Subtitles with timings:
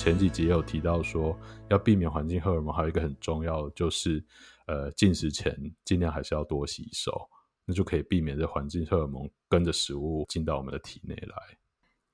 [0.00, 1.38] 前几集也有提到说，
[1.68, 4.24] 要避免环境荷尔蒙，还有一个很重要的就是，
[4.66, 7.28] 呃，进食前尽量还是要多洗手，
[7.66, 11.59] 那就可以避免这环境荷尔蒙跟着食物进到我们的体内来。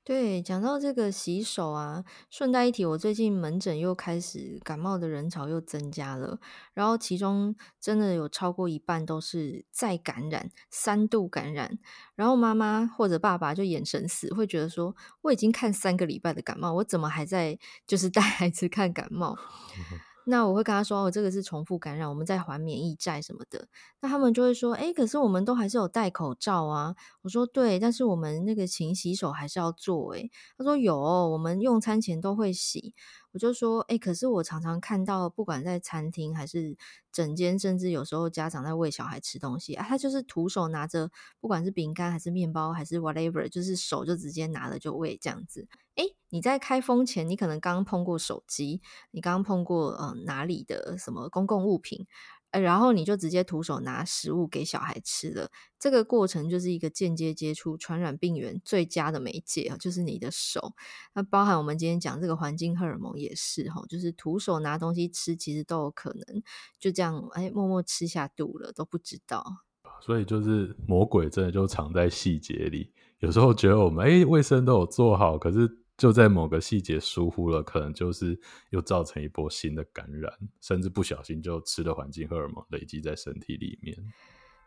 [0.07, 6.39] 对，讲到这个洗手啊，顺带一提，我最近门诊又开始感冒的人潮又增加了，
[6.75, 11.81] 然后其中真的有超过一半都是再感染，三度感染，
[12.15, 19.37] 然后妈妈或者爸爸就眼神死，会觉得说，我已经看三个礼拜的感冒，我怎么还在就是带孩子看感冒？
[20.29, 23.69] 那我会跟他说，哦，这个是重复感染，我们在还免疫债什么的。
[24.01, 26.97] 那他们就会说，哎，可是我们都还是有戴口罩啊。
[27.23, 30.15] 我说对，但是我们那个勤洗手还是要做。
[30.17, 32.93] 哎，他说有，我们用餐前都会洗。
[33.37, 36.75] 我就说，哎，可是我常常看到，不管在餐厅还是
[37.13, 45.69] 整间，甚至有时候家长在喂小孩吃东西啊，他就是徒手拿着，不管是饼干还是面包还是 whatever，就是手就直接拿了就喂这样子。
[45.97, 52.07] 哎，你在开封前，你可能刚碰过手机，你刚碰过呃哪里的什么公共物品。
[52.59, 60.75] 然后你就直接徒手拿食物给小孩吃了，这个过程就是一个间接接触传染病源最佳的媒介，就是你的手。
[61.15, 66.43] 那包含我们今天讲这个环境荷尔蒙也是哈，就是徒手拿东西吃，其实都有可能
[66.79, 69.45] 就这样哎默默吃下肚了，都不知道。
[70.01, 75.79] 所以就是魔鬼真的就藏在细节里，有时候觉得我们哎卫生都有做好，可是。
[75.97, 78.39] 就在某个细节疏忽了，可能就是
[78.71, 83.97] 又造成一波新的感染，甚至不小心就吃了环境荷尔蒙累积在身体里面。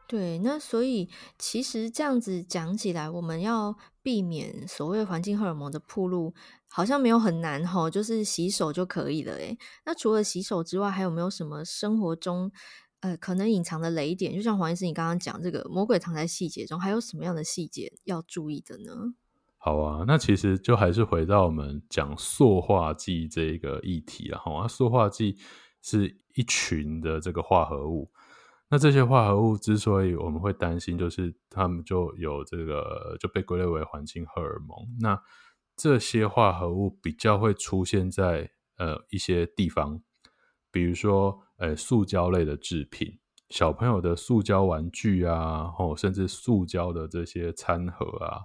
[0.07, 1.07] 对，那所以
[1.37, 6.33] 其实这样子讲起来，我们要避免所谓环境荷尔蒙的暴露，
[6.67, 9.33] 好像没有很难吼，就是洗手就可以了。
[9.33, 12.51] 诶，那除了洗手之外，还有没有什么生活中
[13.01, 14.33] 呃可能隐藏的雷点？
[14.33, 19.13] 就像黄医师你刚刚讲，这个魔鬼藏在细节中，还有什么样的细节要注意的呢？
[19.61, 24.61] 好啊，那其实就还是回到我们讲塑化剂这个议题了哈。
[24.61, 25.35] 啊，塑化剂
[25.81, 28.09] 是一群的这个化合物，
[28.69, 34.77] 那这些化合物之所以我们会担心，就是它们就有这个就被归类为环境荷尔蒙。
[35.01, 35.21] 那
[35.75, 40.01] 这些化合物比较会出现在呃一些地方，
[40.71, 48.43] 比如说呃塑胶类的制品，小朋友的塑胶玩具啊，哦，甚至塑胶的这些餐盒啊。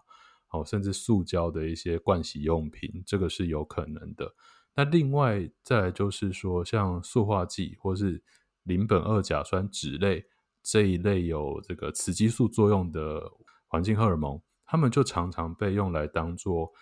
[0.55, 4.33] 哦，甚至塑胶的一些盥洗用品，这个是有可能的。
[4.77, 8.23] 那另外再来就是说，像塑化剂或是
[8.63, 10.25] 邻苯二甲酸酯类
[10.63, 13.21] 这一类有这个雌激素作用的
[13.67, 16.73] 环境荷尔蒙，它们就常常被用来当做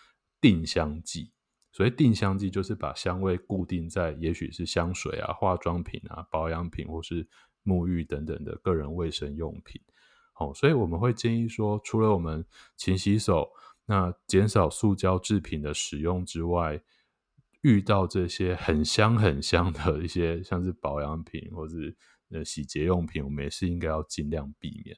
[0.41, 1.33] 定香剂。
[1.75, 7.27] 所以定香剂，就是把香味固定在也许是香水啊、化妆品啊、保养品或是
[7.65, 9.81] 沐浴等等的个人卫生用品。
[10.43, 12.45] 好，所以我们会建议说，除了我们
[12.77, 13.49] 勤洗手，
[13.87, 16.81] 那减少塑胶制品的使用之外，
[17.61, 21.95] 遇到这些很香很香的一些，像是保养品或是
[22.33, 24.97] 呃洗洁用品，我们也是应该要尽量避免。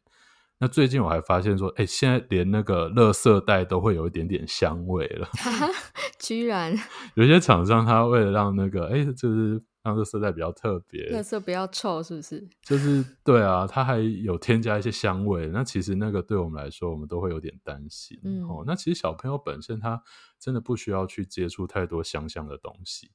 [0.58, 5.28] 那最近我还发现说，哎、欸，现在连那个垃圾袋都会有一点点香味了，
[6.18, 6.74] 居然
[7.16, 9.62] 有些厂商他为了让那个，哎、欸，就是。
[9.84, 12.42] 让这色带比较特别，颜色比较臭，是不是？
[12.64, 15.46] 就是对啊，它还有添加一些香味。
[15.48, 18.18] 那其实那个对我们来说，我们都会有点担心。
[18.24, 20.02] 嗯，哦，那其实小朋友本身他
[20.40, 23.10] 真的不需要去接触太多香香的东西，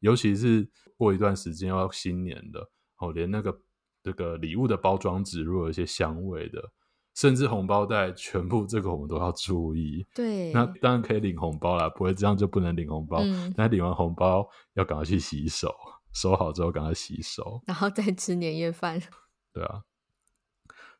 [0.00, 3.60] 尤其是过一段时间要新年的哦，连那个
[4.02, 6.72] 这个礼物的包装纸如果有一些香味的，
[7.14, 10.06] 甚至红包袋，全部这个我们都要注意。
[10.14, 13.18] 对，那当然可以领红包啦，不会这样就不能领红包。
[13.20, 15.70] 嗯，那领完红包要赶快去洗手。
[16.14, 19.00] 收好之后，赶快洗手，然后再吃年夜饭。
[19.52, 19.82] 对啊，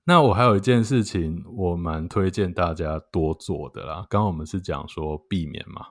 [0.04, 4.06] 那我还有一件事情，我蛮推荐大家多做的啦。
[4.10, 5.86] 刚刚我们是讲说避免嘛，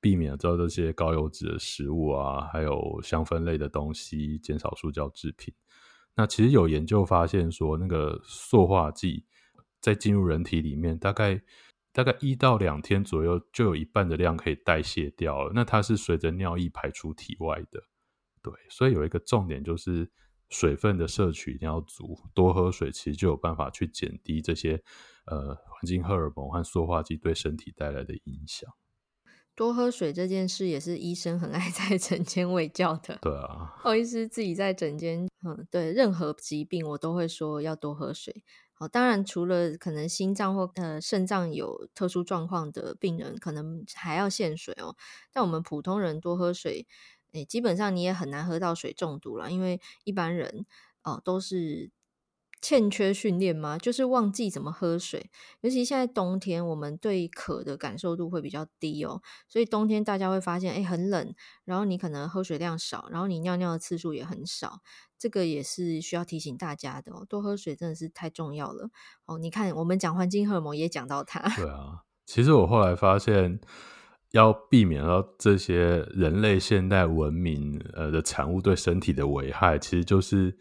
[0.00, 5.54] 避免做这些高油脂的食物啊，还有香氛类的东西，减少塑胶制品。
[6.16, 9.24] 那其实有研究发现说，那个塑化剂
[9.80, 11.40] 在进入人体里面，大概
[11.92, 15.52] 大概一到两天左右，就有一半的量可以代谢掉了。
[15.54, 17.84] 那它是随着尿液排出体外的。
[18.42, 20.10] 对，所以有一个重点就是
[20.48, 24.82] 水分的摄取一定要足，多喝水，其实就有办法去减低这些
[25.26, 28.68] 呃环境荷尔蒙和塑化剂对身体带来的影响。
[29.54, 33.18] 多喝水这件事也是医生很爱在 诊间喂教的。
[33.20, 38.42] 对啊，哦，医师自己在诊间，嗯，对，任何疾病我都会说要多喝水。
[38.72, 44.96] 好，当然除了可能心脏或呃肾脏有特殊状况的病人，可能还要限水哦。
[45.30, 46.86] 但我们普通人多喝水。
[47.32, 50.66] 诶，基本上你也很难喝到水中毒了，因为一般人
[51.02, 51.90] 哦、都是
[52.60, 53.78] 欠缺训练吗？
[53.78, 55.30] 就是忘记怎么喝水，
[55.62, 61.34] 尤其现在冬天，我们对渴的感受度会比较低哦，所以冬天大家会发现，哎，很冷，
[61.64, 64.80] 然后你可能喝水量少，然后你尿尿的次数也很少，
[65.18, 68.90] 这个也是需要提醒大家的哦，多喝水真的是太重要了
[69.24, 69.38] 哦。
[69.38, 73.58] 你看，我们讲环境荷尔蒙也讲到它，对啊，其实我后来发现，
[74.32, 80.56] 要避免到这些人类现代文明呃的产物对身体的危害，其实就是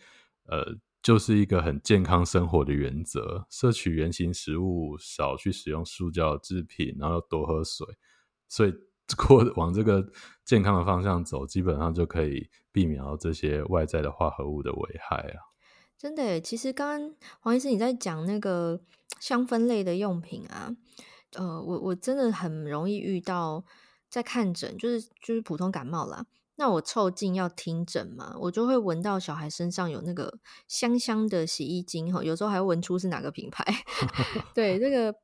[0.45, 0.77] 呃。
[1.01, 7.88] 就是一个很健康生活的原则，摄取原型食物，少去使用塑胶制品，然后多喝水。
[8.50, 8.74] 所以，
[9.16, 10.06] 过往这个
[10.44, 15.39] 健康的方向走，基本上就可以避免到这些外在的化合物的危害啊。
[15.98, 18.81] 真的，其实刚刚黄医师你在讲那个
[19.21, 20.75] 香氛类的用品啊，
[21.34, 23.64] 呃，我我真的很容易遇到，
[24.10, 26.26] 在看诊，就是就是普通感冒啦。
[26.56, 33.64] 那我凑近要听诊嘛，我就会闻到小孩身上有那个香香的洗衣精哈，有时候还会闻出是哪个品牌。
[34.54, 35.16] 对，这个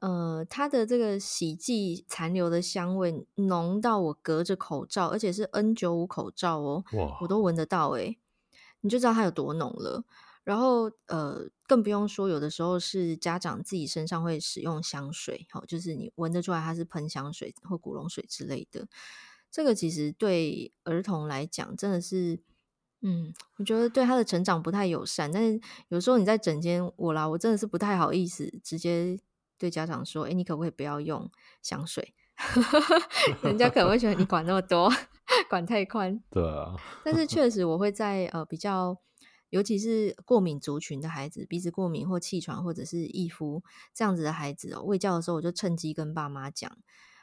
[0.00, 6.82] 呃，它的这个洗剂残留的香味浓到我隔着口罩，而且是 N 九五口罩哦，
[7.20, 8.18] 我都闻得到诶，
[8.80, 10.02] 你就知道它有多浓了。
[10.44, 18.86] 然后呃，更不用说有的时候是家长自己身上会使用香水，好，就是你闻得出来它是喷香水或古龙水之类的。
[19.50, 22.40] 这个其实对儿童来讲真的是，
[23.02, 25.30] 嗯，我觉得对他的成长不太友善。
[25.32, 29.18] 但是有时候你在整间我啦，我真的是不太好意思直接
[29.58, 31.30] 对家长说：“哎，你可不可以不要用
[31.62, 32.14] 香水？”
[33.42, 34.90] 人家可能会觉得你管那么多，
[35.50, 36.22] 管太宽。
[36.30, 36.74] 对啊。
[37.04, 38.96] 但是确实，我会在呃比较，
[39.50, 43.62] 尤其是过敏族群的孩子，鼻子过敏或气喘或者是易肤
[43.92, 46.78] 这样子的孩子哦，喂教的时候我就趁机跟爸妈讲。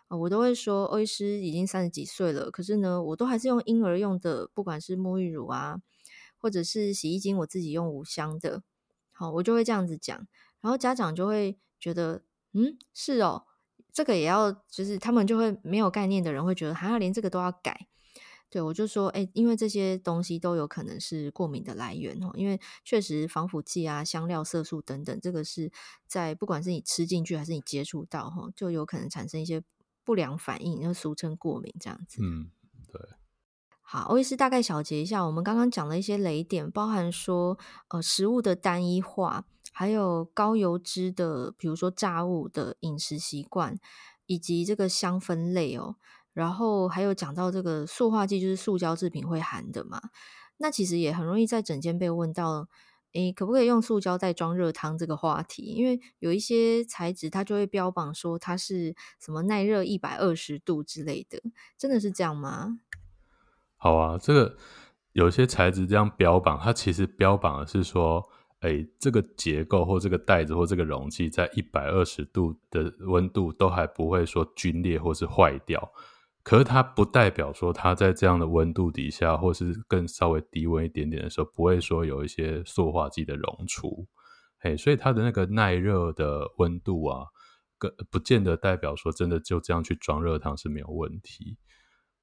[0.09, 5.81] 我都会说，欧医师已经三十几岁了，可是呢，我都还是用婴儿用的，不管是沐浴乳啊，
[6.37, 8.63] 或者是洗衣精，我自己用无香的。
[9.11, 10.15] 好，我就会这样子讲，
[10.61, 13.43] 然后家长就会觉得，嗯，是哦，
[13.91, 17.87] 这个也要，就是他们就会没有概念的人会觉得，还要连这个都要改。
[18.49, 25.71] 对，我就说，哎，因为这些东西都有可能是过敏的来源哦，因为确实防腐剂啊、香料、色素等等，这个是
[26.07, 29.63] 在不管是你吃进去还是你接触到哈，就有可能产生一些。
[30.07, 32.21] 不良反应，就俗称过敏这样子。
[32.23, 32.49] 嗯，
[32.93, 33.01] 对。
[33.81, 37.59] 好，欧医师大概小结一下，我们刚刚讲了一些雷点，包含说，
[37.89, 43.77] 呃，食物的单一化，还有高油脂的，比如说炸物的饮食习惯，
[44.27, 45.97] 以及这个香氛类哦，
[46.37, 49.99] 然后还有讲到这个塑化剂，就是塑胶制品会含的嘛。
[50.57, 52.67] 那其实也很容易在整间被问到。
[53.13, 55.63] 诶，可不可以用塑胶袋装热汤这个话题？
[55.63, 61.41] 因为有一些材质，它就会标榜说它是什么耐热一百二十度之类的，
[61.77, 62.77] 真的是这样吗？
[63.77, 64.57] 好啊，这个
[65.13, 68.23] 有些材质这样标榜，它其实标榜的是说，
[68.59, 75.91] 诶，这个结构或这个袋子或这个容器在一百二十度的温度都还不会说龟裂或是坏掉。
[76.47, 84.07] 可是它不代表说它在这样的温度底下，或是更稍微低温一点点的时候，不会说有一些塑化剂的溶出，
[84.57, 87.25] 嘿，所以它的那个耐热的温度啊，
[87.77, 91.57] 更不见得代表说真的就这样去装热汤是没有问题。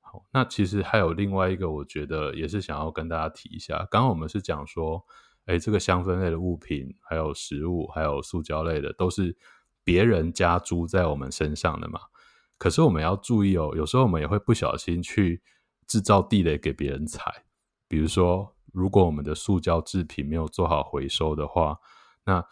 [0.00, 3.87] 好，那其实还有另外一个，我觉得也是想要跟大家提一下。
[3.90, 5.04] 刚刚我们是讲说，
[5.45, 9.37] 哎，这个香氛类的物品，还有食物，还有塑胶类的，都是
[9.85, 12.00] 别人加诸在我们身上的嘛。
[12.58, 15.42] 可是我们要注意哦，有时候我们也会不小心去
[15.87, 17.44] 制造地雷给别人踩。
[17.88, 21.78] 比如说，如果我们的塑胶制品没有做好回收的话，
[22.25, 22.44] 那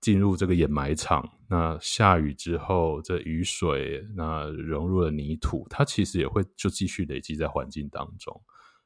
[0.00, 8.42] 进入这个掩埋场，那下雨之后，这雨水那融入了泥土，它其实也会就继续累积在环境当中。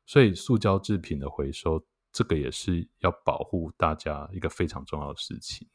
[0.06, 1.80] 所以，塑胶制品的回收，
[2.12, 5.68] 这个也是要保护大家一个非常重要的事情。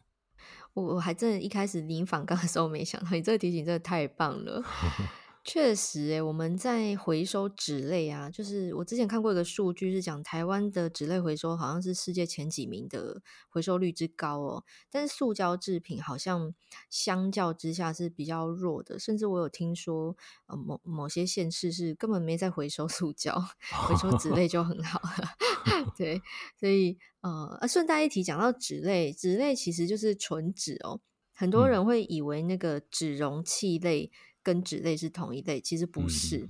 [0.73, 4.63] 我我还真的一开始临访刚的时候没想到，你这个提醒真的太棒了。
[5.43, 14.63] 确实，诶，我们在回收纸类啊，就是我之前看过一个数据，是讲台湾的纸类回收好像是世界前几名的回收率之高哦。
[14.91, 16.53] 但是塑胶制品好像
[16.89, 20.15] 相较之下是比较弱的，甚至我有听说，
[20.45, 23.33] 呃，某某些县市是根本没在回收塑胶，
[23.87, 25.29] 回收纸类就很好了。
[25.97, 26.21] 对，
[26.59, 30.99] 所以呃，顺带一提，讲到纸类，纸类其实就是纯纸哦。
[31.33, 34.11] 很多人会以为那个纸容器类。
[34.49, 36.47] 跟纸类是同一类，其实不是。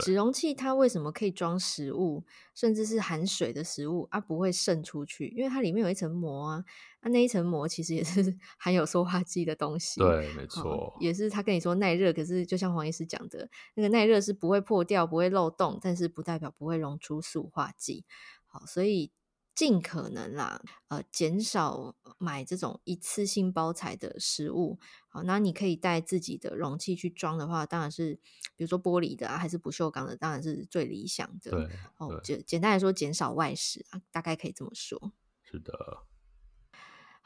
[0.00, 2.24] 纸、嗯、容器它为什么可以装食物，
[2.54, 5.28] 甚至是含水的食物啊，不会渗出去？
[5.36, 6.64] 因为它里面有一层膜啊，
[7.00, 10.00] 啊，那一层膜其实也是 含有塑化剂的东西。
[10.00, 18.06] 对，没错、哦，也是他跟你说耐热，可是就像黄医师讲的，那个耐热是不会破掉、不会漏洞，但是不代表不会溶出塑化剂。
[18.46, 19.12] 好，所以
[19.54, 24.78] 尽可能啦，呃，减少买这种一次性包材的食物。
[25.08, 28.14] 好，那你可以带自己的容器去装的话，当然是
[28.56, 31.50] 比如说玻璃的啊，还是不锈钢的，当然是最理想的。
[31.52, 31.68] 对，
[31.98, 35.12] 哦，简简单来说，减少外食啊，大概可以这么说。
[35.42, 35.72] 是的。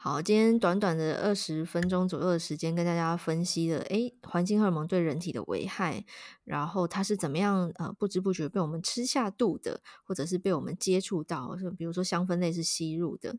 [0.01, 6.05] 好，今天短短的二十分钟左右的时间，跟大家分析了，诶，环境荷尔蒙对人体的危害，
[6.45, 13.35] 然后它是怎么样，呃，不知不觉被我们吃下肚的，或者是被我们接触到，就比如说香氛类是吸入的。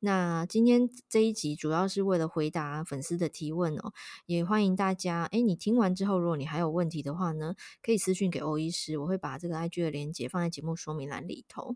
[0.00, 3.94] 那今天这一集主要是为了回答粉丝的提问哦，
[4.26, 11.74] 也欢迎大家，诶，你听完之后，如果你还有问题的话呢，可以私讯给欧医师，我会把这个 IG 的链接放在节目说明栏里头。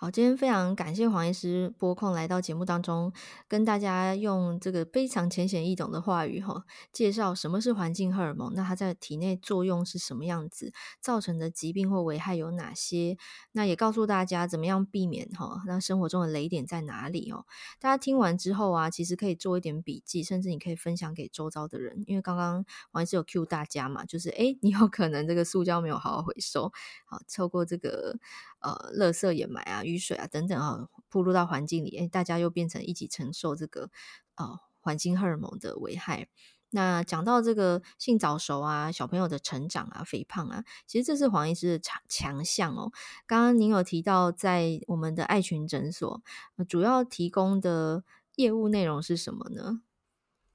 [0.00, 3.12] 好，今天非常感谢黄医师拨空来到节目当中，
[3.48, 13.18] 跟大家用这个非常浅显易懂的话语哈，介绍什么是环境荷尔蒙，那它在体内作用是什么样子，造成的疾病或危害有哪些，
[13.50, 17.44] 那也告诉大家怎么样避免哈，那生活中的雷点在哪里哦？
[17.80, 26.70] 大家听完之后啊，其实可以做一点笔记，甚至你可以分享给周遭的人，因为刚刚黄医师有 cue 大家嘛，就是诶，你有可能这个塑胶没有好好回收，
[27.04, 28.16] 好，透过这个
[28.60, 29.84] 呃，垃圾掩埋啊。
[29.84, 33.90] 雨水啊，等等啊，铺入到环境里，哎，大家又变成一起承受这个
[34.36, 36.28] 呃环境荷尔蒙的危害。
[36.70, 42.92] 那讲到这个性早熟啊，小朋友的成长啊，肥胖啊，其实这是黄医师的强强项哦。
[43.26, 46.22] 刚刚您有提到，在我们的爱群诊所，
[46.68, 48.04] 主要提供的
[48.36, 49.80] 业务内容是什么呢？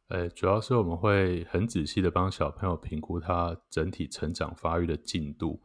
[0.09, 5.63] 呃，主要是我们会很仔细的帮小朋友评估他整体成长发育的进度。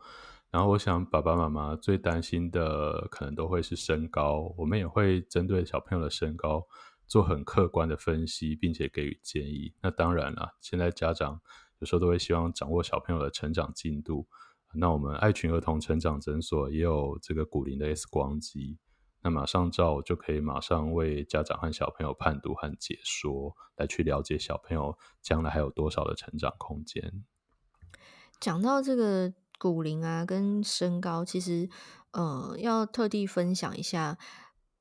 [0.50, 6.66] 然后我想，爸爸妈妈最担心的可能都会是身高，我们也会针对小朋友的身高
[7.06, 9.74] 做很客观的分析，并且给予建议。
[9.82, 11.38] 那当然了，现在家长
[11.80, 14.26] 有时候都会希望掌握小朋友的成长进度。
[14.72, 18.78] 那我们爱群儿童成长诊所也有这个骨龄的 X 光机，
[19.22, 27.22] 那马上照就可以马上为家长和小朋友判读和解说，来去了解小朋友将来还有多少的成长空间。
[28.40, 29.34] 讲到这个。
[29.58, 31.68] 骨龄啊，跟身高，其实，
[32.12, 34.16] 呃，要特地分享一下，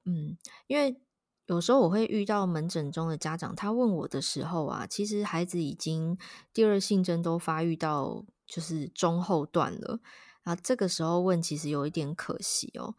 [0.05, 1.01] 嗯，因为
[1.47, 6.17] 有时候我会遇到门诊中的家长，他问我的时候啊，其实孩子已经
[6.53, 9.99] 第二性征都发育到就是中后段了，
[10.43, 12.95] 啊，这个时候问其实有一点可惜哦，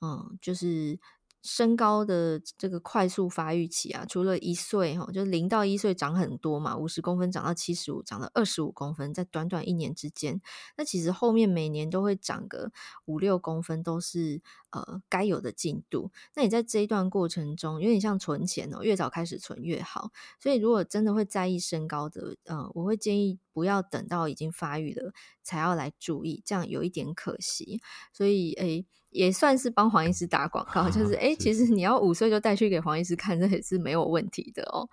[0.00, 0.98] 嗯，就是。
[1.42, 10.40] 身高的这个快速发育期啊，除了一岁哈，就零到一岁长很多嘛，五十公分长到七十五，长到二十五公分，在短短一年之间，
[10.76, 12.72] 那其实后面每年都会长个
[13.06, 16.10] 五六公分，都是呃该有的进度。
[16.34, 20.10] 那你在这一段过程中，有点像存钱哦，越早开始存越好。
[20.38, 27.80] 所以如果真的会在意身高的，呃，我会建议不要等到已经发育了才要来注意，这样有一点可惜。
[28.12, 28.84] 所以诶。
[29.10, 34.88] 也算是帮黄医师打广告，就是哎，其实你要五岁就带去给黄医师看，这也是没有问题的哦。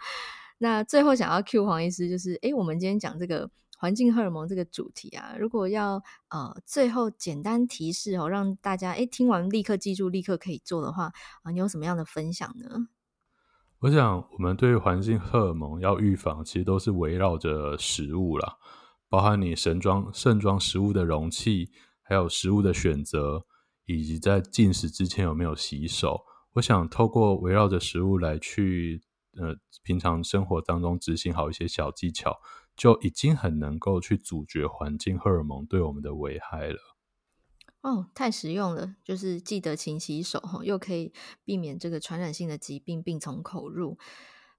[0.57, 11.11] 那最后想要 cue 黄医师，就是哎，我们今天讲这个环境荷尔蒙这个主题啊，如果要呃最后简单提示哦，让大家哎听完立刻记住，立刻可以做的话
[11.43, 12.87] 啊，你有什么样的分享呢？
[13.81, 18.55] 我想，我们对于环境荷尔蒙要预防，其实都是围绕着食物啦，
[19.07, 21.69] 包含你盛装盛装食物的容器，
[22.01, 23.45] 还有食物的选择。
[23.87, 26.23] 以及在进食之前有没有洗手？
[26.53, 29.01] 我想透过围绕着食物来去，
[29.37, 32.39] 呃，平常生活当中执行好一些小技巧，
[32.75, 36.77] 就已经很能够去阻绝环境荷尔蒙对我们的危害了。
[37.81, 38.95] 哦，太实用了！
[39.03, 41.13] 就是记得勤洗手，又可以
[41.45, 43.97] 避免这个传染性的疾病病从口入。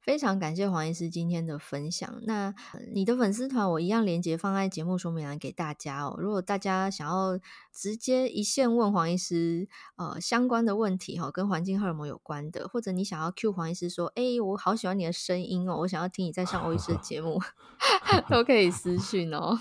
[0.08, 2.18] 非常感谢黄医师今天的分享。
[2.22, 2.54] 那
[2.94, 6.16] 你的粉丝团我一样连接放在节目说明栏给大家哦。
[6.18, 7.38] 如果大家想要
[7.70, 17.38] 直接一线问黄医师呃相关的问题哈，跟环境荷尔蒙有关的，或者你想要 Q 黄医师说，哎，我好喜欢你的声音哦，我想要听你在上欧医师的节目，
[18.30, 19.58] 都可以私讯哦。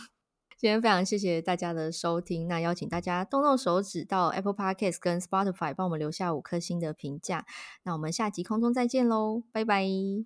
[0.58, 7.46] 今天非常谢谢大家的收听，那邀请大家动动手指到 Apple Podcast 跟 Spotify 帮我们留下五颗星的评价。
[7.84, 9.86] 那我们下集空中再见喽，拜拜，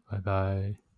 [0.09, 0.90] 拜拜。